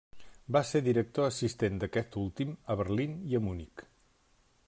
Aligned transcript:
Va 0.55 0.61
ser 0.69 0.79
director 0.87 1.27
assistent 1.31 1.77
d'aquest 1.83 2.17
últim 2.23 2.57
a 2.75 2.79
Berlín 2.81 3.15
i 3.35 3.39
a 3.41 3.45
Munic. 3.49 3.85